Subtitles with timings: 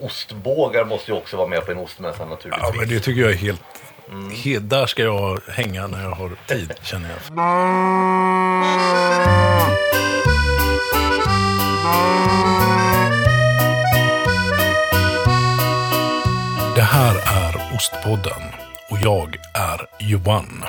[0.00, 2.68] ostbågar måste ju också vara med på en ostmässa naturligtvis.
[2.72, 3.60] Ja, men det tycker jag är helt...
[4.10, 7.18] he- där ska jag hänga när jag har tid, känner jag.
[16.76, 18.42] Det här är Ostpodden
[18.90, 20.64] och jag är Johan.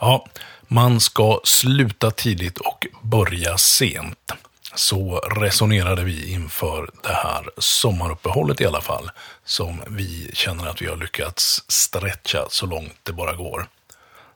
[0.00, 0.26] Ja,
[0.68, 4.32] man ska sluta tidigt och börja sent.
[4.76, 9.10] Så resonerade vi inför det här sommaruppehållet i alla fall.
[9.44, 13.66] Som vi känner att vi har lyckats stretcha så långt det bara går.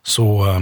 [0.03, 0.59] Så eh,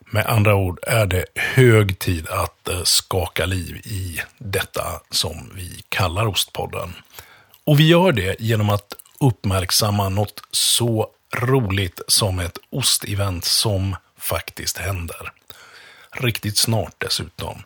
[0.00, 5.82] med andra ord är det hög tid att eh, skaka liv i detta som vi
[5.88, 6.94] kallar Ostpodden.
[7.64, 14.78] Och vi gör det genom att uppmärksamma något så roligt som ett ostevent som faktiskt
[14.78, 15.32] händer.
[16.10, 17.62] Riktigt snart dessutom.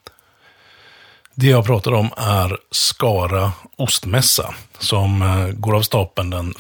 [1.41, 6.55] Det jag pratar om är Skara ostmässa som eh, går av stapeln den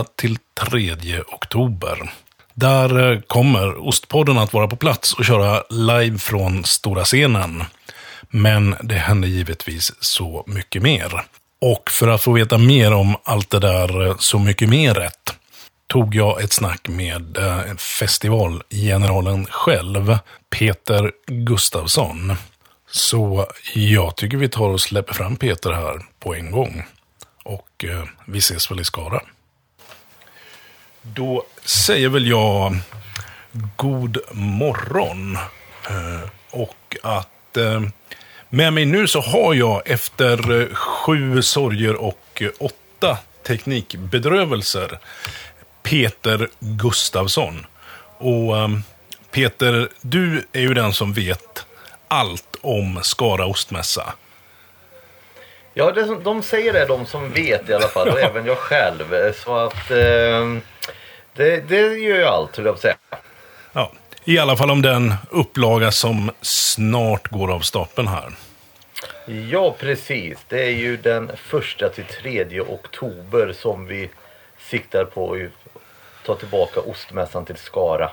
[0.00, 0.38] 1 till
[0.70, 0.96] 3
[1.32, 2.12] oktober.
[2.54, 7.64] Där eh, kommer Ostpodden att vara på plats och köra live från stora scenen.
[8.30, 11.24] Men det händer givetvis så mycket mer.
[11.60, 15.36] Och för att få veta mer om allt det där eh, så mycket mer rätt
[15.86, 17.38] tog jag ett snack med
[17.78, 20.18] festivalgeneralen själv,
[20.50, 22.36] Peter Gustavsson.
[22.90, 26.84] Så jag tycker vi tar och släpper fram Peter här på en gång.
[27.44, 29.22] Och eh, vi ses väl i Skara.
[31.02, 32.76] Då säger väl jag
[33.76, 35.36] god morgon.
[35.90, 37.82] Eh, och att eh,
[38.48, 44.98] med mig nu så har jag efter eh, sju sorger och eh, åtta teknikbedrövelser
[45.82, 47.66] Peter Gustavsson.
[48.18, 48.68] Och eh,
[49.30, 51.66] Peter, du är ju den som vet
[52.08, 54.14] allt om Skara ostmässa.
[55.74, 58.08] Ja, det, som- de säger det, de som vet i alla fall.
[58.08, 59.32] Och även jag själv.
[59.44, 60.56] Så att eh,
[61.34, 62.96] det, det gör ju allt, höll jag på att säga.
[63.72, 63.92] Ja,
[64.24, 68.32] I alla fall om den upplaga som snart går av stapeln här.
[69.50, 70.38] Ja, precis.
[70.48, 74.10] Det är ju den första till tredje oktober som vi
[74.70, 75.70] siktar på att
[76.26, 78.10] ta tillbaka ostmässan till Skara.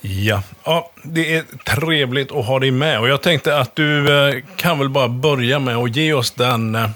[0.00, 0.42] Ja.
[0.64, 3.00] ja, det är trevligt att ha dig med.
[3.00, 6.74] Och jag tänkte att du eh, kan väl bara börja med att ge oss den
[6.74, 6.90] eh,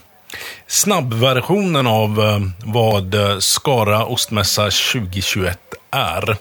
[0.67, 5.59] snabbversionen av eh, vad Skara ostmässa 2021
[5.91, 6.37] är.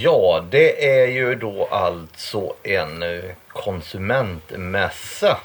[0.00, 3.04] Ja, det är ju då alltså en
[3.48, 5.38] konsumentmässa.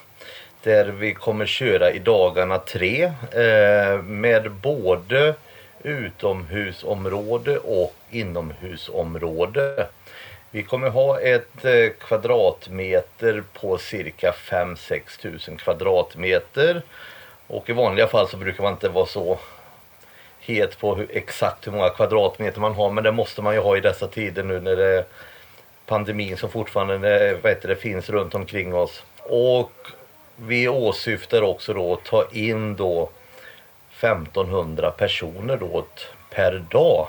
[0.63, 5.35] Där vi kommer köra i dagarna tre eh, med både
[5.83, 9.87] utomhusområde och inomhusområde.
[10.51, 16.81] Vi kommer ha ett eh, kvadratmeter på cirka 5-6 tusen kvadratmeter.
[17.47, 19.39] Och i vanliga fall så brukar man inte vara så
[20.39, 23.77] het på hur, exakt hur många kvadratmeter man har men det måste man ju ha
[23.77, 25.05] i dessa tider nu när det är
[25.85, 29.03] pandemin som fortfarande eh, vet, det, finns runt omkring oss.
[29.23, 29.71] Och
[30.35, 33.09] vi åsyftar också då att ta in då
[33.99, 35.85] 1500 personer då
[36.29, 37.07] per dag.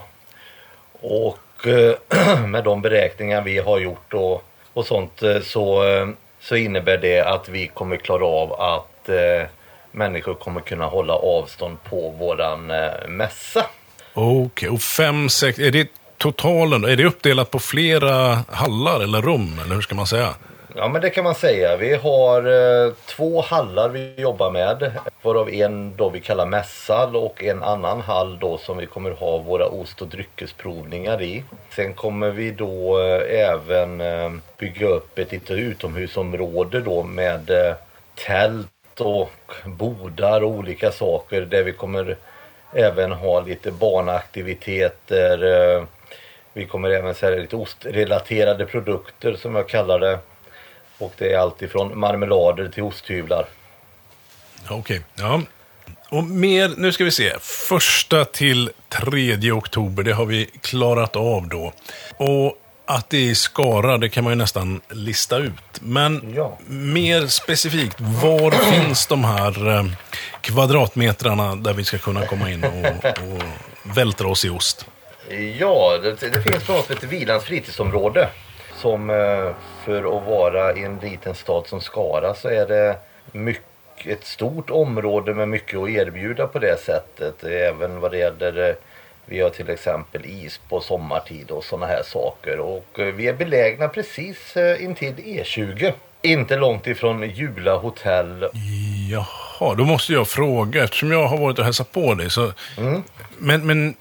[0.93, 1.95] Och eh,
[2.47, 6.09] med de beräkningar vi har gjort och, och sånt eh, så, eh,
[6.41, 9.49] så innebär det att vi kommer klara av att eh,
[9.93, 13.67] människor kommer kunna hålla avstånd på våran eh, mässa.
[14.15, 16.85] Okej, och fem, sex, är det totalen?
[16.85, 19.61] Är det uppdelat på flera hallar eller rum?
[19.65, 20.35] Eller hur ska man säga?
[20.75, 21.77] Ja men det kan man säga.
[21.77, 22.43] Vi har
[22.87, 24.93] eh, två hallar vi jobbar med.
[25.23, 29.39] Varav en då vi kallar mässal och en annan hall då som vi kommer ha
[29.39, 31.45] våra ost och dryckesprovningar i.
[31.77, 37.75] Sen kommer vi då eh, även eh, bygga upp ett litet utomhusområde då med eh,
[38.27, 42.17] tält och bodar och olika saker där vi kommer
[42.75, 45.45] även ha lite barnaktiviteter.
[45.77, 45.85] eh,
[46.53, 50.19] Vi kommer även sälja lite ostrelaterade produkter som jag kallar det.
[51.01, 53.47] Och det är allt ifrån marmelader till osthyvlar.
[54.69, 55.41] Okej, ja.
[56.09, 57.33] Och mer, nu ska vi se.
[57.41, 61.73] Första till tredje oktober, det har vi klarat av då.
[62.17, 62.57] Och
[62.87, 65.55] att det är Skara, det kan man ju nästan lista ut.
[65.81, 66.59] Men Ja.
[66.69, 69.85] mer specifikt, var finns de här eh,
[70.41, 73.43] kvadratmetrarna där vi ska kunna komma in och, och
[73.97, 74.87] vältra oss i ost?
[75.59, 78.29] Ja, det, det finns något som heter Vilans fritidsområde.
[78.81, 79.55] Som eh,
[79.85, 82.97] för att vara i en liten stad som Skara så är det
[83.33, 83.65] mycket,
[84.07, 87.45] ett stort område med mycket att erbjuda på det sättet.
[87.45, 88.75] Även vad det gäller eh,
[89.25, 92.61] vi har till exempel is på sommartid och sådana här saker.
[92.61, 95.93] Och eh, vi är belägna precis intill E20.
[96.23, 98.49] Inte långt ifrån Jula hotell.
[99.11, 102.31] Jaha, då måste jag fråga, eftersom jag har varit och hälsat på dig.
[102.31, 102.53] Så...
[102.79, 103.03] Mm.
[103.39, 103.95] Men, men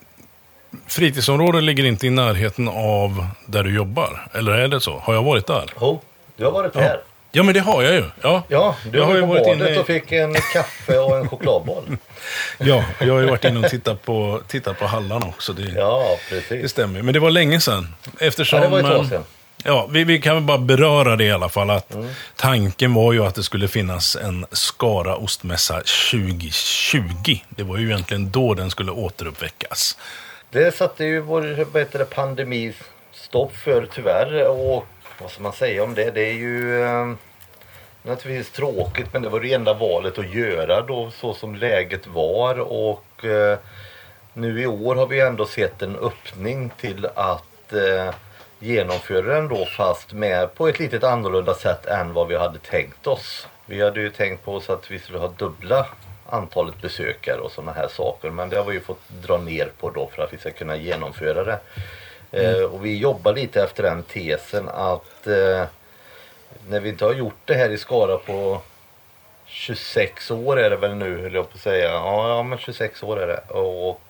[0.87, 4.27] fritidsområdet ligger inte i närheten av där du jobbar?
[4.33, 4.99] Eller är det så?
[4.99, 5.65] Har jag varit där?
[5.79, 5.99] Oh,
[6.35, 6.99] du har varit här.
[7.31, 8.03] Ja, men det har jag ju.
[8.21, 11.17] Ja, Ja, du Jag har ju på varit badet inne och fick en kaffe och
[11.17, 11.83] en chokladboll.
[12.57, 15.53] ja jag har ju varit inne och tittat på, tittat på Hallan också.
[15.53, 16.71] Det, Ja, det precis.
[16.71, 17.01] stämmer.
[17.01, 17.95] Men det var länge sedan.
[18.19, 19.23] Eftersom, Ja, det var ett tag eh, sedan.
[19.63, 21.69] Ja, vi, vi kan väl bara beröra det i alla fall.
[21.69, 22.09] Att Mm.
[22.35, 27.37] Tanken var ju att det skulle finnas en Skara ostmässa 2020.
[27.49, 29.97] Det var ju egentligen då den skulle återuppväckas.
[30.51, 32.73] Det satte ju vår bättre pandemi
[33.11, 34.47] stopp för tyvärr.
[34.47, 34.85] Och
[35.21, 36.11] vad ska man säga om det?
[36.11, 37.13] Det är ju eh,
[38.03, 42.59] naturligtvis tråkigt men det var det enda valet att göra då så som läget var.
[42.59, 43.57] Och eh,
[44.33, 48.13] nu i år har vi ändå sett en öppning till att eh,
[48.59, 53.07] genomföra den då fast med på ett litet annorlunda sätt än vad vi hade tänkt
[53.07, 53.47] oss.
[53.65, 55.87] Vi hade ju tänkt på oss att vi skulle ha dubbla
[56.31, 59.89] antalet besökare och sådana här saker men det har vi ju fått dra ner på
[59.89, 61.59] då för att vi ska kunna genomföra det.
[62.31, 65.63] Eh, och vi jobbar lite efter den tesen att eh,
[66.67, 68.61] när vi inte har gjort det här i Skara på
[69.45, 71.91] 26 år är det väl nu höll jag på att säga.
[71.91, 73.53] Ja, ja men 26 år är det.
[73.53, 74.01] Och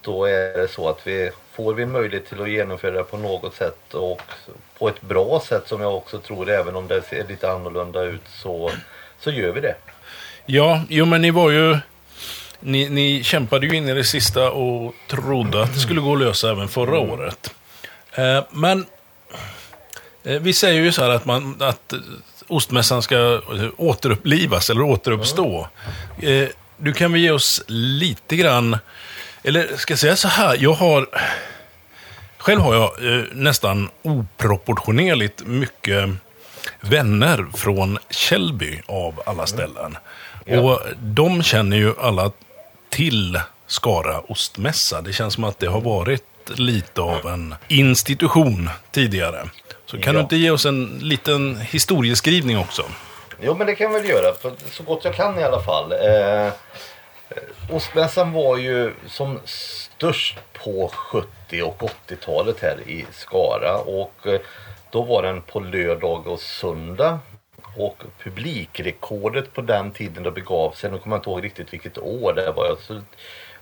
[0.00, 3.54] då är det så att vi får vi möjlighet till att genomföra det på något
[3.54, 4.22] sätt och
[4.78, 8.28] på ett bra sätt som jag också tror även om det ser lite annorlunda ut
[8.28, 8.70] så,
[9.18, 9.74] så gör vi det.
[10.50, 11.78] Ja, jo men ni var ju...
[12.60, 16.20] Ni, ni kämpade ju in i det sista och trodde att det skulle gå att
[16.20, 17.54] lösa även förra året.
[18.12, 18.86] Eh, men
[20.24, 21.98] eh, vi säger ju så här att, man, att eh,
[22.46, 25.68] ostmässan ska eh, återupplivas eller återuppstå.
[26.22, 28.78] Eh, du kan väl ge oss lite grann,
[29.42, 31.06] eller ska jag säga så här, jag har...
[32.38, 36.10] Själv har jag eh, nästan oproportionerligt mycket
[36.80, 39.96] vänner från Källby av alla ställen.
[40.44, 40.60] Ja.
[40.60, 42.30] Och de känner ju alla
[42.88, 45.00] till Skara ostmässa.
[45.00, 49.48] Det känns som att det har varit lite av en institution tidigare.
[49.86, 50.18] Så kan Ja.
[50.18, 52.82] du inte ge oss en liten historieskrivning också?
[53.42, 55.92] Jo men det kan jag väl göra för så gott jag kan i alla fall.
[55.92, 56.52] Eh, eh,
[57.70, 64.40] Ostmässan var ju som störst på 70 och 80-talet här i Skara och eh,
[64.90, 67.18] då var den på lördag och söndag.
[67.76, 71.98] Och publikrekordet på den tiden det begav sig, nu kommer jag inte ihåg riktigt vilket
[71.98, 72.66] år det var.
[72.66, 73.02] Jag, tror-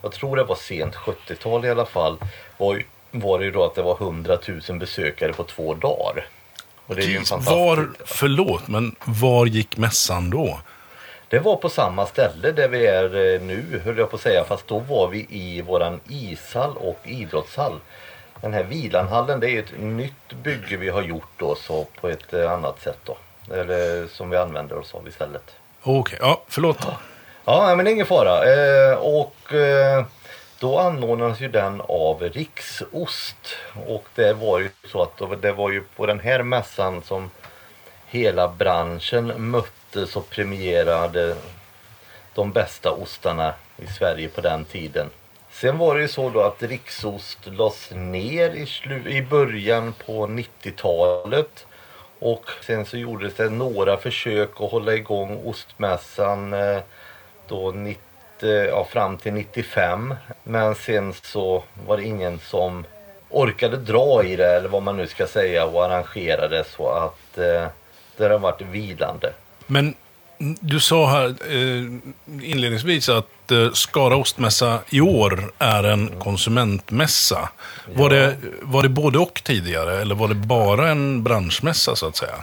[0.01, 2.17] jag tror det var sent 70-tal i alla fall.
[2.57, 4.37] Var, var det ju då att det var 100
[4.69, 6.25] 000 besökare på två dagar.
[6.85, 7.51] Och det är ju fantastisk...
[7.51, 10.59] Var, förlåt, men var gick mässan då?
[11.29, 14.43] Det var på samma ställe där vi är eh, nu höll jag på att säga
[14.43, 17.79] fast då var vi i våran ishall och idrottshall.
[18.41, 22.33] Den här vilanhallen det är ett nytt bygge vi har gjort då så på ett
[22.33, 23.17] eh, annat sätt då.
[23.53, 25.55] Eller som vi använder oss av istället.
[25.81, 26.87] Okej, ja, förlåt.
[27.45, 28.45] Ja nej, men ingen fara.
[28.45, 30.05] Eh, och eh,
[30.59, 33.55] då anordnades ju den av Riksost.
[33.87, 37.29] Och det var ju så att det var ju på den här mässan som
[38.05, 41.35] hela branschen möttes och premierade
[42.33, 45.09] de bästa ostarna i Sverige på den tiden.
[45.61, 50.27] Sen var det ju så då att Riksost lades ner i, slu- i början på
[50.27, 51.65] 90-talet.
[52.19, 56.79] Och sen så gjordes det några försök att hålla igång ostmässan eh,
[57.47, 58.01] då 90,
[58.41, 60.15] eh, ja, fram till 95.
[60.43, 62.85] Men sen så var det ingen som
[63.29, 67.37] orkade dra i det eller vad man nu ska säga och arrangera det så att
[67.37, 67.67] eh,
[68.17, 69.33] det har varit vilande.
[69.67, 69.93] Men
[70.59, 71.83] du sa här eh,
[72.51, 77.49] inledningsvis att Eh, Skara ostmässa i år är en konsumentmässa.
[77.95, 82.15] Var, det, var det både och tidigare eller var det bara en branschmässa så att
[82.15, 82.35] säga?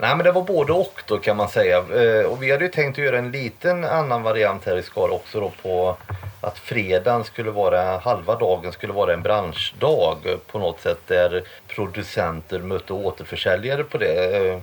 [0.00, 1.76] Nej men det var både och då kan man säga.
[1.76, 5.12] Eh, och vi hade ju tänkt att göra en liten annan variant här i Skara
[5.12, 5.96] också då på
[6.40, 10.18] att fredagen skulle vara, halva dagen skulle vara en branschdag
[10.52, 14.36] på något sätt där producenter mötte återförsäljare på det.
[14.36, 14.58] Eh,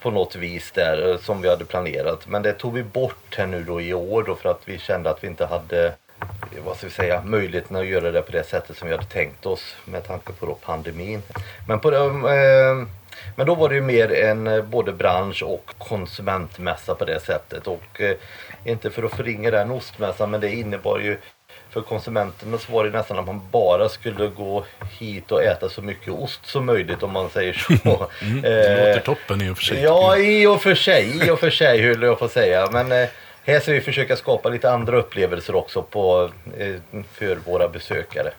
[0.00, 2.26] på något vis där eh, som vi hade planerat.
[2.28, 5.10] Men det tog vi bort här nu då i år då för att vi kände
[5.10, 8.44] att vi inte hade eh, vad ska vi säga, möjligheten att göra det på det
[8.44, 11.22] sättet som vi hade tänkt oss med tanke på då pandemin.
[11.68, 12.86] Men, på, de, eh,
[13.36, 17.66] men då var det ju mer en eh, både bransch och konsumentmässa på det sättet.
[17.66, 18.16] Och eh,
[18.64, 21.18] inte för att förringa den ostmässan men det innebar ju
[21.70, 24.64] för konsumenterna så var det nästan att man bara skulle gå
[24.98, 27.74] hit och äta så mycket ost som möjligt om man säger så.
[28.42, 29.82] Det Eh, låter toppen i och för sig.
[29.82, 32.68] Ja, i och för sig, i och för sig höll jag på att säga.
[32.72, 33.08] Men eh,
[33.44, 36.74] här ska vi försöka skapa lite andra upplevelser också på, eh,
[37.12, 38.32] för våra besökare.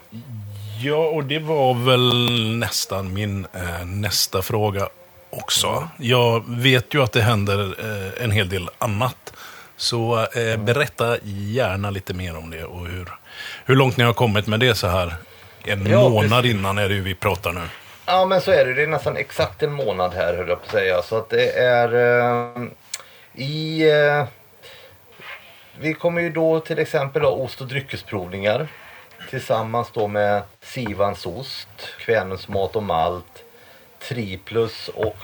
[0.81, 4.89] Ja, och det var väl nästan min eh, nästa fråga
[5.29, 5.89] också.
[5.97, 9.33] Jag vet ju att det händer eh, en hel del annat
[9.77, 13.09] Så eh, berätta gärna lite mer om det och hur,
[13.65, 15.15] hur långt ni har kommit med det så här.
[15.63, 16.51] En Ja, månad precis.
[16.51, 17.61] innan är det ju vi pratar nu.
[18.05, 18.73] Ja men så är det.
[18.73, 21.01] Det är nästan exakt en månad här höll jag på att säga.
[21.01, 22.63] Så att det är eh,
[23.33, 23.89] i...
[23.91, 24.25] Eh,
[25.79, 28.67] vi kommer ju då till exempel ha ost och dryckesprovningar.
[29.29, 31.67] Tillsammans då med Sivans ost,
[31.99, 33.43] Kvänens mat och malt,
[34.07, 35.17] Triplus och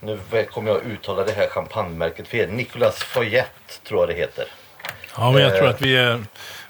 [0.00, 0.18] nu
[0.50, 2.50] kommer jag uttala det här champagnemärket fel.
[2.50, 4.44] Nicolas Foyette tror jag det heter.
[5.16, 5.58] Ja, men jag Eh.
[5.58, 6.22] tror att vi är,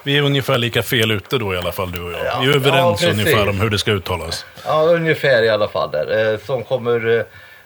[0.03, 2.26] vi är ungefär lika fel ute då i alla fall, du och jag.
[2.26, 4.45] Ja, vi är överens ja, ungefär om hur det ska uttalas.
[4.67, 6.33] Ja, ungefär i alla fall där.
[6.33, 7.25] Eh, som kommer eh,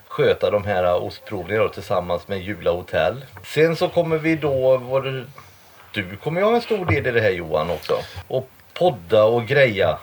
[0.09, 3.25] sköta de här ostprovningarna tillsammans med Jula Hotell.
[3.45, 5.25] Sen så kommer vi då, var det,
[5.93, 7.99] du kommer ju ha en stor del i det här Johan också.
[8.29, 9.99] Och podda och greja.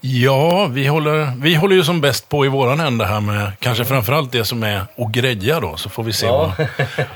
[0.00, 3.84] Ja, vi håller, vi håller ju som bäst på i våran ände här med kanske
[3.84, 6.52] framförallt det som är att greja då, så får vi se Ja.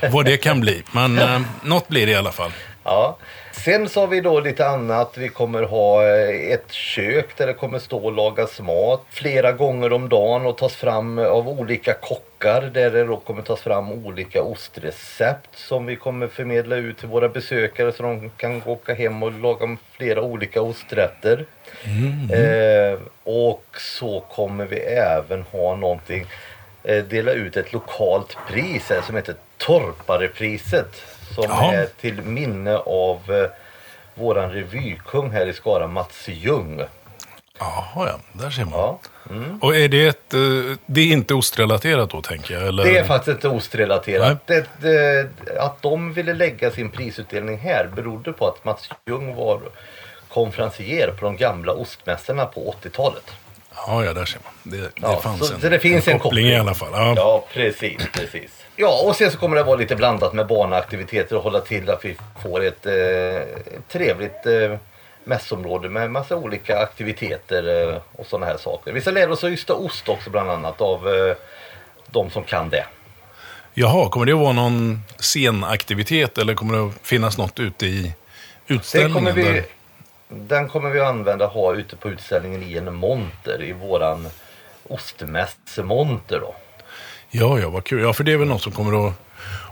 [0.01, 0.83] vad, vad det kan bli.
[0.91, 2.51] Men eh, något blir det i alla fall.
[2.83, 3.17] Ja.
[3.65, 5.17] Sen så har vi då lite annat.
[5.17, 9.93] Vi kommer ha eh, ett kök där det kommer stå och lagas mat flera gånger
[9.93, 14.43] om dagen och tas fram av olika kockar där det då kommer tas fram olika
[14.43, 19.31] ostrecept som vi kommer förmedla ut till våra besökare så de kan åka hem och
[19.31, 21.45] laga flera olika osträtter.
[22.33, 26.25] Eh, och så kommer vi även ha någonting
[26.83, 31.18] eh, dela ut ett lokalt pris här som heter Torparepriset.
[31.35, 31.73] Som Jaha.
[31.73, 33.49] är till minne av eh,
[34.15, 36.81] våran revykung här i Skara, Mats Ljung.
[37.59, 38.73] Jaha, ja, där ser man.
[38.73, 38.99] Ja.
[39.61, 40.39] Och är det ett, eh,
[40.85, 42.67] det är inte ostrelaterat då, tänker jag?
[42.67, 42.83] Eller?
[42.83, 44.47] Det är faktiskt inte ostrelaterat.
[44.47, 49.61] Det, det, att de ville lägga sin prisutdelning här berodde på att Mats Ljung var
[50.27, 53.31] konferencier på de gamla ostmässorna på 80-talet.
[53.75, 54.53] Ja, ja, där ser man.
[54.63, 56.89] Det, det Ja, fanns så- en, så det finns en koppling i alla fall.
[56.93, 57.13] Ja.
[57.17, 58.51] Ja, precis, precis.
[58.81, 62.05] Ja, och sen så kommer det vara lite blandat med barnaktiviteter och hålla till att
[62.05, 64.77] vi får ett eh, trevligt eh,
[65.23, 68.91] mässområde med massa olika aktiviteter eh, och sådana här saker.
[68.91, 71.35] Vi ska lära oss att ysta ost också bland annat av eh,
[72.07, 72.85] de som kan det.
[73.73, 78.13] Jaha, kommer det att vara någon scenaktivitet eller kommer det att finnas något ute i
[78.67, 79.13] utställningen?
[79.13, 79.63] kommer, vi, där?
[80.27, 84.27] den kommer vi använda ha ute på utställningen i en monter i våran
[84.87, 86.55] ostmässemonter då.
[87.31, 88.01] Ja, ja, vad kul.
[88.01, 89.13] Ja, för det är väl något som kommer att,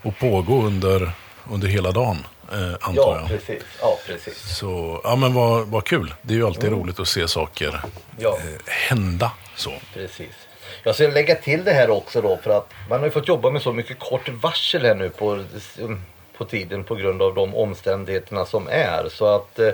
[0.03, 1.11] att pågå under,
[1.51, 2.17] under hela dagen,
[2.51, 3.27] eh, antar Ja, jag.
[3.27, 3.63] precis.
[3.81, 4.57] Ja, precis.
[4.57, 6.13] Så, ja men vad, vad kul.
[6.21, 7.81] Det är ju alltid roligt att se saker
[8.19, 8.37] Ja.
[8.37, 9.71] eh, hända så.
[9.93, 10.31] Precis.
[10.83, 13.49] Jag ska lägga till det här också då för att man har ju fått jobba
[13.51, 15.43] med så mycket kort varsel här nu på,
[16.37, 19.09] på tiden på grund av de omständigheterna som är.
[19.11, 19.69] Så att eh,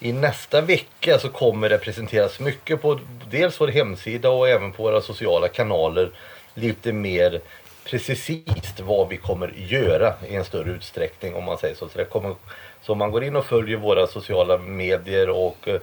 [0.00, 2.98] i nästa vecka så kommer det presenteras mycket på
[3.30, 6.10] dels vår hemsida och även på våra sociala kanaler.
[6.60, 7.40] Lite mer
[7.84, 11.88] precis vad vi kommer göra i en större utsträckning om man säger så.
[11.88, 12.34] Så, det kommer,
[12.82, 15.80] så om man går in och följer våra sociala medier och eh,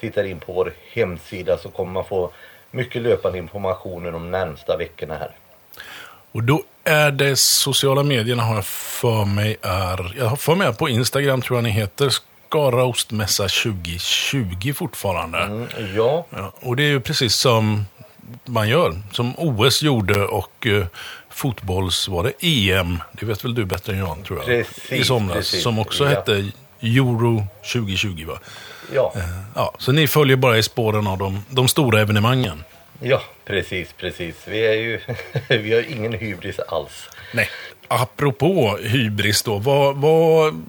[0.00, 2.30] tittar in på vår hemsida så kommer man få
[2.70, 5.30] mycket löpande information de närmsta veckorna här.
[6.32, 10.74] Och då är det sociala medierna har jag för mig är, jag har för mig
[10.74, 12.10] på Instagram tror jag ni heter
[12.48, 15.38] Skara Ostmässa 2020 fortfarande.
[15.38, 17.84] Mm, ja, Ja, och det är ju precis som
[18.44, 20.86] man gör, som OS gjorde och eh,
[21.30, 25.04] fotbolls, var det EM, det vet väl du bättre än jag tror jag, Precis, i
[25.04, 25.62] somras, precis.
[25.62, 26.10] som också Ja.
[26.10, 28.38] hette Euro 2020 va?
[28.94, 29.12] ja,
[29.54, 32.64] Ja, så ni följer bara i spåren av de, de stora evenemangen.
[33.00, 34.34] ja, precis, precis.
[34.46, 35.00] Vi är ju,
[35.48, 37.08] vi har ingen hybris alls.
[37.34, 37.48] Nej.
[37.88, 40.64] Apropå hybris då, vad, vad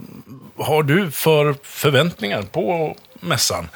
[0.57, 3.69] har du för förväntningar på mässan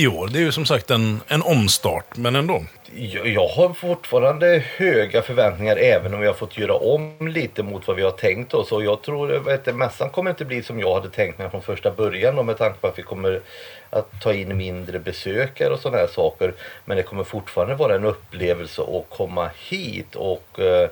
[0.00, 0.28] i år?
[0.28, 2.64] Det är ju som sagt en, en omstart, men ändå.
[2.94, 7.86] Jag, jag har fortfarande höga förväntningar även om vi har fått göra om lite mot
[7.86, 8.72] vad vi har tänkt oss.
[8.72, 11.90] Och jag tror att mässan kommer inte bli som jag hade tänkt mig från första
[11.90, 12.36] början.
[12.36, 13.40] då, med tanke på att vi kommer
[13.90, 16.54] att ta in mindre besökare och sådana här saker.
[16.84, 20.88] Men det kommer fortfarande vara en upplevelse att komma hit och eh,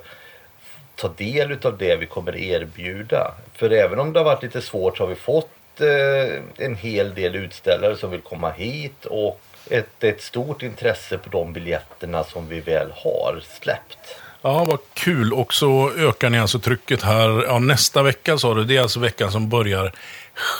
[0.95, 3.33] ta del av det vi kommer erbjuda.
[3.53, 5.49] För även om det har varit lite svårt så har vi fått
[6.57, 11.53] en hel del utställare som vill komma hit och ett, ett stort intresse på de
[11.53, 13.97] biljetterna som vi väl har släppt.
[14.41, 15.33] Ja, vad kul.
[15.33, 17.43] Och så ökar ni alltså trycket här.
[17.47, 19.91] Ja, nästa vecka sa du, det är alltså veckan som börjar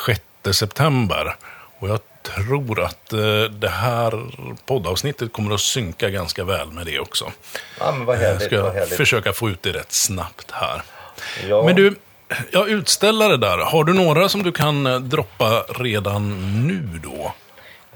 [0.05, 0.21] 6
[0.57, 1.35] september.
[1.79, 4.23] Och jag tror att eh, det här
[4.65, 7.31] poddavsnittet kommer att synka ganska väl med det också.
[7.79, 8.93] Ja men vad Jag härligt, ska vad härligt.
[8.97, 10.81] försöka få ut det rätt snabbt här.
[11.49, 11.63] Ja.
[11.65, 11.95] Men du,
[12.51, 13.57] ja, utställare där.
[13.57, 16.29] Har du några som du kan eh, droppa redan
[16.67, 17.33] nu då?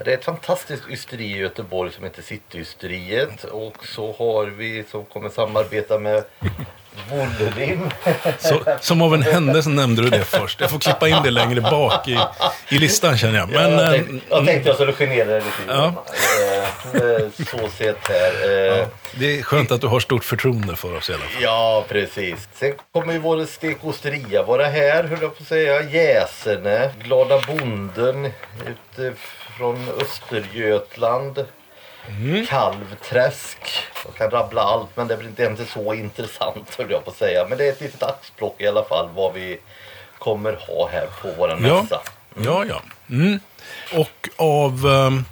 [0.05, 5.05] Det är ett fantastiskt ysteri i Göteborg som heter Cityysteriet och så har vi som
[5.05, 6.23] kommer samarbeta med
[7.09, 7.89] Wollerim.
[8.81, 10.61] Som av en händelse nämnde du det först.
[10.61, 12.19] Jag får klippa in det längre bak i,
[12.69, 13.49] i listan känner jag.
[13.49, 15.93] Men, jag, eh, tänkte, jag tänkte jag skulle genera dig lite Ja.
[16.93, 18.49] Eh, eh, Så sett här.
[18.49, 21.43] Eh, ja, det är skönt att du har stort förtroende för oss i alla fall.
[21.43, 22.49] Ja, precis.
[22.53, 25.81] Sen kommer ju vår stekosteria vara här, höll jag på att säga.
[25.83, 28.31] Jäsene, Glada bonden
[29.61, 31.45] utifrån Östergötland.
[32.49, 33.57] Kalvträsk.
[34.05, 37.17] Jag kan rabbla allt men det blir inte ens så intressant höll jag på att
[37.17, 37.47] säga.
[37.49, 39.59] Men det är ett litet axplock i alla fall vad vi
[40.19, 41.99] kommer ha här på våran Ja, mässa.
[42.43, 42.65] ja.
[42.65, 42.81] ja.
[43.09, 43.39] Mm.
[43.93, 44.87] Och av...
[44.87, 45.25] ehm,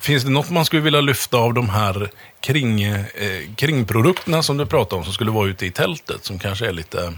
[0.00, 2.10] finns det något man skulle vilja lyfta av de här
[2.40, 3.00] kring, eh,
[3.56, 7.12] kringprodukterna som du pratade om som skulle vara ute i tältet som kanske är lite...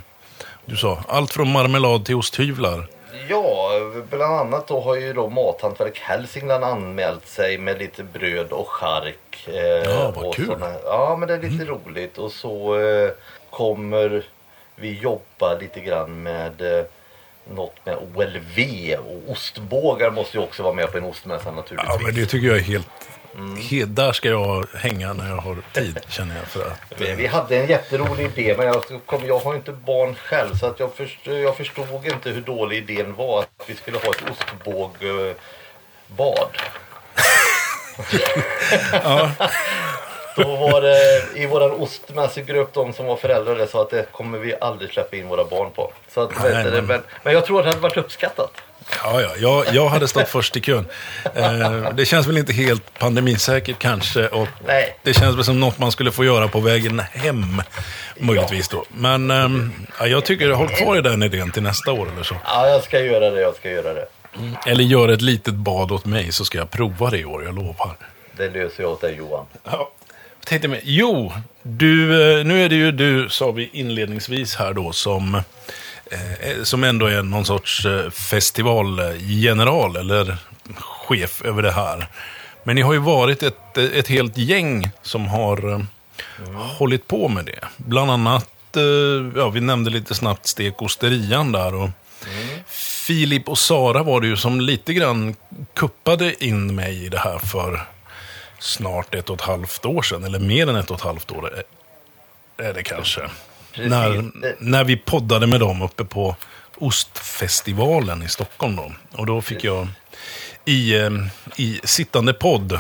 [0.67, 2.89] Du sa allt från marmelad till osthyvlar.
[3.29, 3.71] Ja,
[4.11, 9.49] bland annat då har ju då Mathantverk Hälsingland anmält sig med lite bröd och chark.
[9.49, 9.55] Eh,
[9.91, 10.45] Ja, vad kul.
[10.45, 10.59] Mm.
[10.61, 12.19] såna- ja, men det är lite roligt.
[12.19, 13.11] Och så eh,
[13.51, 14.23] kommer
[14.77, 16.85] vi jobba lite grann med eh,
[17.55, 18.59] något med OLV
[19.07, 21.95] och ostbågar måste ju också vara med på en ostmässa naturligtvis.
[22.01, 22.89] Ja, men det tycker jag är helt...
[23.37, 26.45] he- där ska jag hänga när jag har tid, känner jag.
[26.47, 30.15] För att, eh, Vi hade en jätterolig idé men jag, kom, jag har inte barn
[30.15, 33.99] själv så att jag, förstod, jag förstod inte hur dålig idén var att vi skulle
[33.99, 35.37] ha ett ostbågbad.
[38.93, 39.31] ja,
[40.37, 44.39] Då var det i våran ostmässegrupp de som var föräldrar det sa att det kommer
[44.39, 45.93] vi aldrig släppa in våra barn på.
[46.09, 48.51] Så att, Nej, men, men jag tror att det hade varit uppskattat.
[49.05, 50.87] Ja, ja jag, jag hade stått först i kön.
[51.35, 54.29] Eh, det känns väl inte helt pandemisäkert kanske.
[54.29, 54.97] Och Nej.
[55.03, 57.63] Det känns väl som något man skulle få göra på vägen hem,
[58.17, 58.85] möjligtvis då.
[58.89, 59.31] Men
[59.99, 62.37] ja, jag tycker, håll kvar i den idén till nästa år eller så.
[62.45, 64.07] Ja, jag ska göra det, jag ska göra det.
[64.67, 67.55] Eller gör ett litet bad åt mig så ska jag prova det i år, jag
[67.55, 67.97] lovar.
[68.37, 69.47] Det löser jag åt dig Johan.
[69.65, 69.91] Ja.
[70.43, 71.33] Jag tänkte med, jo,
[71.63, 75.35] du, eh, nu är det ju du, sa vi inledningsvis här då, som,
[76.11, 80.37] eh, som ändå är någon sorts eh, festivalgeneral eller
[80.79, 82.07] chef över det här.
[82.65, 85.81] Men ni har ju varit ett, ett helt gäng som har eh,
[86.53, 87.65] hållit på med det.
[87.77, 88.83] Bland annat, eh,
[89.37, 91.75] ja, vi nämnde lite snabbt stekosterian där.
[91.75, 91.91] Och
[93.07, 95.35] Filip och Sara var det ju som lite grann
[95.75, 97.87] kuppade in mig i det här för
[98.63, 101.53] snart ett och ett halvt år sedan, eller mer än ett och ett halvt år
[101.55, 103.21] är- är det kanske.
[103.73, 103.91] Precis.
[103.91, 106.37] När, när vi poddade med dem uppe på
[106.79, 108.93] Ostfestivalen i Stockholm då.
[109.19, 109.87] Och då fick jag
[110.65, 111.11] i, eh,
[111.57, 112.79] i sittande podd eh,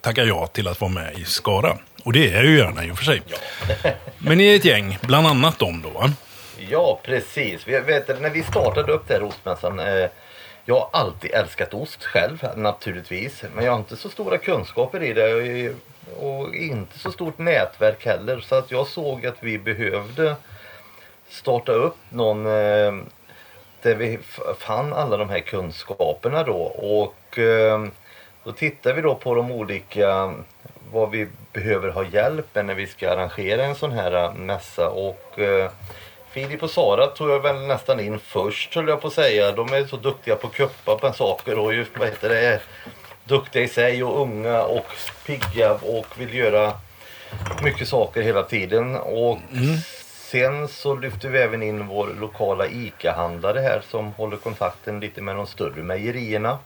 [0.00, 1.78] tacka ja till att vara med i Skara.
[2.04, 3.22] Och det är jag ju gärna i och för sig.
[4.18, 6.12] Men ni är ett gäng, bland annat dem då va?
[6.70, 7.60] Ja, precis.
[7.68, 9.80] Vi, vet, när vi startade upp det här ostmässan.
[9.80, 10.06] Eh,
[10.64, 13.42] jag har alltid älskat ost själv naturligtvis.
[13.54, 15.74] Men jag har inte så stora kunskaper i det.
[16.20, 18.40] och- inte så stort nätverk heller.
[18.40, 20.36] Så att jag såg att vi behövde
[21.28, 22.92] starta upp någon eh,
[23.82, 24.18] där vi
[24.58, 26.56] fann alla de här kunskaperna då.
[26.62, 27.84] Och eh,
[28.44, 30.34] då tittar vi då på de olika
[30.92, 34.88] vad vi behöver ha hjälp med när vi ska arrangera en sån här eh, mässa.
[34.88, 35.70] Och eh,
[36.32, 39.52] Filip och Sara tog jag väl nästan in först höll jag på att säga.
[39.52, 42.60] De är så duktiga på att kuppa på saker och just vad heter det,
[43.24, 44.86] duktiga i sig och unga och
[45.26, 46.72] pigga och vill göra
[47.62, 48.96] mycket saker hela tiden.
[48.96, 49.38] Och
[50.30, 55.36] sen så lyfter vi även in vår lokala ICA-handlare här som håller kontakten lite med
[55.36, 56.58] de större mejerierna.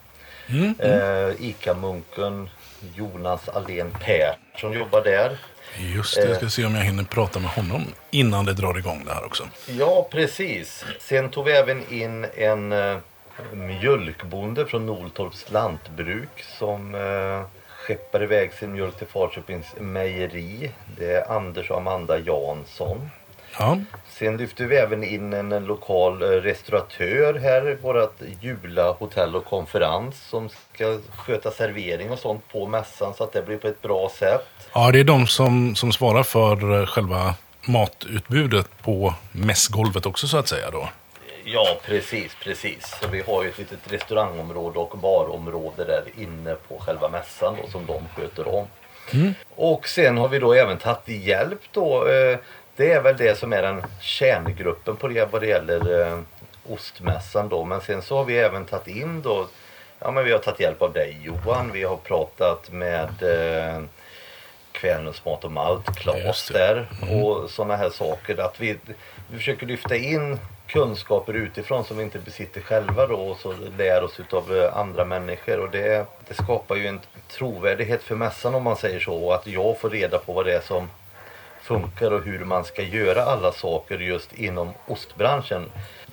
[0.78, 2.48] Eh, ICA-munken
[2.94, 5.38] Jonas Alén Persson jobbar där.
[5.78, 9.04] Just det, jag ska se om jag hinner prata med honom innan det drar igång
[9.04, 9.44] det här också.
[9.66, 10.84] Ja, precis.
[11.00, 12.96] Sen tog vi även in en eh,
[13.52, 20.70] mjölkbonde från Noltorps lantbruk som eh, skeppar iväg sin mjölk till Falköpings mejeri.
[20.98, 23.10] Det är Anders och Amanda Jansson.
[23.58, 23.78] Ja,
[24.18, 29.36] Sen lyfter vi även in en, en lokal eh, restauratör här i vårt Jula hotell
[29.36, 33.68] och konferens som ska sköta servering och sånt på mässan så att det blir på
[33.68, 34.46] ett bra sätt.
[34.74, 40.38] ja det är de som, som svarar för eh, själva matutbudet på mässgolvet också så
[40.38, 40.88] att säga då.
[41.44, 42.96] Ja, precis, precis.
[43.02, 47.68] Så vi har ju ett litet restaurangområde och barområde där inne på själva mässan då,
[47.68, 48.66] som de sköter om.
[49.56, 52.08] Och sen har vi då även tagit hjälp då.
[52.08, 52.38] Eh,
[52.76, 56.18] det är väl det som är den kärngruppen på det vad det gäller eh,
[56.68, 57.64] ostmässan då.
[57.64, 59.46] Men sen så har vi även tagit in då
[59.98, 61.72] Ja men vi har tagit hjälp av dig Johan.
[61.72, 63.82] Vi har pratat med eh,
[64.72, 68.40] Kvänus Mat och Malt, Klas där och sådana här saker.
[68.40, 68.78] Att vi,
[69.30, 74.04] vi försöker lyfta in kunskaper utifrån som vi inte besitter själva då och så lär
[74.04, 78.62] oss utav eh, andra människor och det, det skapar ju en trovärdighet för mässan om
[78.62, 80.88] man säger så och att jag får reda på vad det är som
[81.66, 85.64] funkar och hur man ska göra alla saker just inom ostbranschen.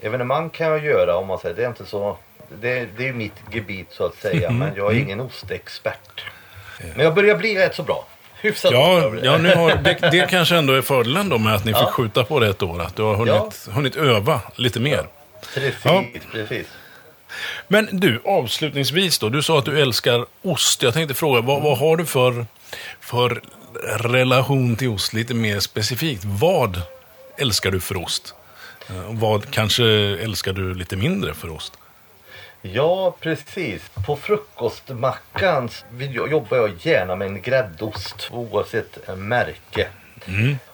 [0.02, 2.18] Evenemang kan jag göra om man säger det är inte så
[2.62, 4.60] det, det är mitt gebit så att säga Mhm.
[4.60, 6.26] men jag är ingen ostexpert.
[6.96, 8.06] Men jag börjar bli rätt så bra.
[8.42, 9.20] Hyfsat Ja, bra.
[9.24, 11.80] ja nu har, det, det kanske ändå är fördelen då med att ni Ja.
[11.80, 12.82] fick skjuta på det ett år.
[12.82, 15.08] Att du har hunnit, hunnit öva lite mer.
[15.54, 16.04] Precis, Ja.
[16.32, 16.68] precis.
[17.68, 19.30] Men du, avslutningsvis då.
[19.30, 20.84] Du sa att du älskar ost.
[20.84, 22.46] Jag tänkte fråga, vad, vad har du för,
[23.00, 23.42] för
[24.00, 26.24] relation till ost lite mer specifikt?
[26.26, 26.82] Vad
[27.38, 28.36] älskar du för ost?
[28.90, 29.84] Eh, Vad kanske
[30.24, 31.74] älskar du lite mindre för ost?
[32.62, 33.82] Ja, precis.
[34.06, 35.70] På frukostmackan
[36.30, 39.88] jobbar jag gärna med en gräddost oavsett eh, märke.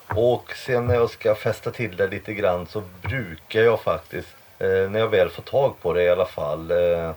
[0.08, 4.28] Och sen när jag ska fästa till det lite grann så brukar jag faktiskt,
[4.60, 7.12] eh, när jag väl får tag på det i alla fall, eh,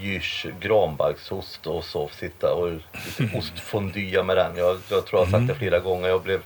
[0.00, 2.72] Jysch granbarksost och så sitta och
[3.34, 4.56] ostfondya med den.
[4.56, 6.08] Jag, jag tror jag har sagt det flera gånger.
[6.08, 6.40] Jag blev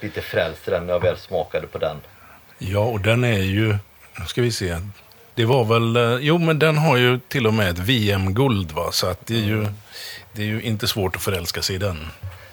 [0.00, 1.96] lite frälst i den när jag väl smakade på den.
[2.58, 3.76] Ja, och den är ju,
[4.18, 4.76] nu ska vi se.
[5.34, 8.92] Det var väl, eh, jo men den har ju till och med ett VM-guld va,
[8.92, 9.66] så att det är ju,
[10.32, 12.06] det är ju inte svårt att förälska sig i den.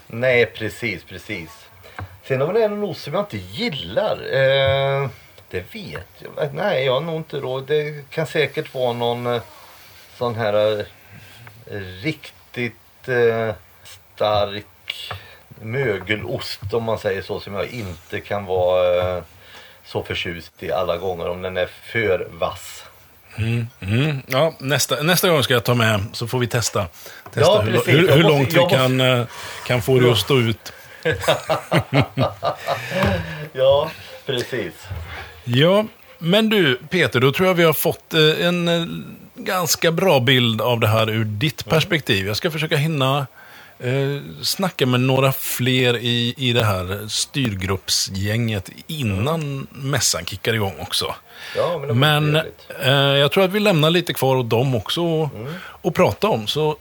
[0.07, 1.49] Nej, precis, precis.
[2.27, 4.17] Sen det är någon ost som jag inte gillar.
[4.33, 5.09] Eh,
[5.49, 7.67] det vet jag Nej, jag har nog inte råd.
[7.67, 9.41] Det kan säkert vara någon eh,
[10.17, 10.85] sån här eh,
[12.03, 14.65] riktigt eh, stark
[15.61, 19.23] mögelost om man säger så som jag inte kan vara eh,
[19.85, 22.83] så förtjust i alla gånger om den är för vass.
[23.37, 26.87] Mm, ja, nästa, nästa gång ska jag ta med, så får vi testa.
[27.23, 29.25] testa Ja, hur, hur, hur måste- långt vi kan, eh,
[29.67, 30.73] kan få det att stå ut.
[33.53, 33.91] Ja,
[34.25, 34.73] precis.
[35.43, 35.85] Ja,
[36.17, 40.79] men du Peter, då tror jag vi har fått eh, en ganska bra bild av
[40.79, 42.27] det här ur ditt perspektiv.
[42.27, 43.27] Jag ska försöka hinna
[43.79, 51.15] eh, snacka med några fler i, i det här styrgruppsgänget innan mässan kickar igång också.
[51.55, 52.35] Ja, men Men
[52.83, 56.47] eh, jag tror att vi lämnar lite kvar åt dem också och, och prata om.
[56.47, 56.77] Så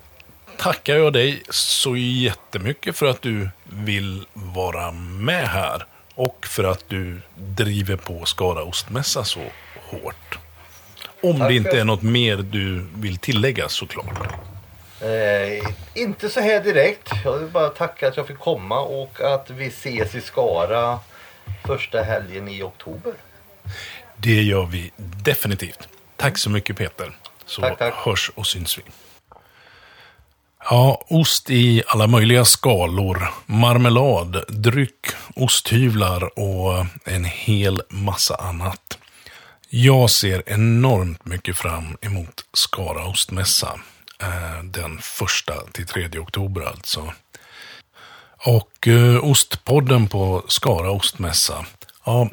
[0.57, 5.87] tackar jag dig så jättemycket för att du vill vara med här.
[6.15, 9.41] Och för att du driver på Skara ostmässa så
[9.91, 10.39] hårt.
[11.23, 14.19] Om Tack det inte för- är något mer du vill tillägga såklart.
[15.01, 15.69] Eh,
[16.03, 17.09] inte så här direkt.
[17.25, 20.99] Jag vill bara tacka att jag fick komma och att vi ses i Skara
[21.67, 23.13] första helgen i oktober.
[24.17, 25.89] Det gör vi definitivt.
[26.17, 27.17] Tack så mycket Peter.
[27.47, 27.95] Så Tack, tack.
[27.95, 28.83] hörs och syns vi.
[30.71, 35.07] Ja, ost i alla möjliga skalor, marmelad, dryck,
[35.37, 38.99] osthyvlar och en hel massa annat.
[39.75, 43.81] Jag ser enormt mycket fram emot Skara ostmässa.
[44.21, 47.13] Eh, den första till tredje oktober alltså.
[48.47, 51.67] Och eh, Ostpodden på Skara ostmässa.
[52.05, 52.29] Ja,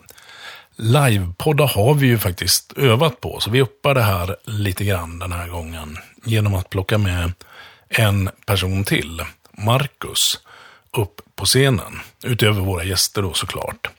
[0.75, 5.31] livepoddar har vi ju faktiskt övat på, så vi uppar det här lite grann den
[5.31, 5.97] här gången.
[6.23, 7.31] Genom att plocka med
[7.89, 9.21] en person till,
[9.51, 10.39] Marcus,
[10.97, 11.99] upp på scenen.
[12.23, 13.89] Utöver våra gäster då såklart.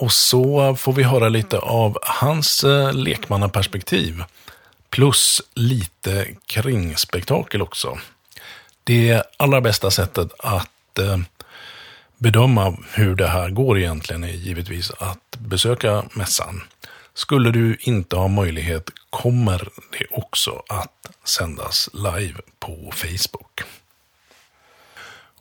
[0.00, 4.24] Och så får vi höra lite av hans eh, lekmannaperspektiv.
[4.90, 7.98] Plus lite kringspektakel också.
[8.84, 11.18] Det allra bästa sättet att eh,
[12.18, 16.62] bedöma hur det här går egentligen är givetvis att besöka mässan.
[17.14, 23.60] Skulle du inte ha möjlighet kommer det också att sändas live på Facebook.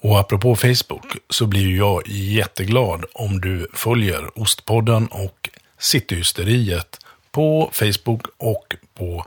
[0.01, 6.99] Och apropå Facebook så blir ju jag jätteglad om du följer Ostpodden och Cityhysteriet
[7.31, 9.25] på Facebook och på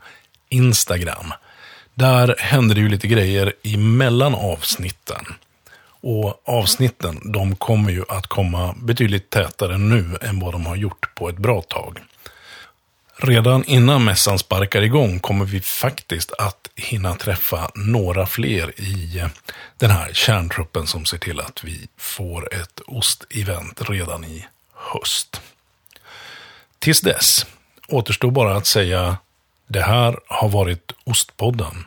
[0.49, 1.33] Instagram.
[1.95, 5.25] Där händer det ju lite grejer emellan avsnitten.
[6.01, 11.15] Och avsnitten, de kommer ju att komma betydligt tätare nu än vad de har gjort
[11.15, 11.99] på ett bra tag.
[13.17, 19.29] Redan innan mässan sparkar igång kommer vi faktiskt att hinna träffa några fler i eh,
[19.79, 25.41] den här kärntruppen som ser till att vi får ett ostevent redan i höst.
[26.79, 27.47] Tills dess
[27.89, 29.17] återstår bara att säga
[29.67, 31.85] det här har varit Ostpodden.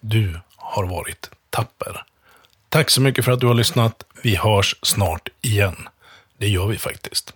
[0.00, 2.04] Du har varit tapper.
[2.68, 4.04] Tack så mycket för att du har lyssnat.
[4.22, 5.88] Vi hörs snart igen.
[6.38, 7.34] Det gör vi faktiskt.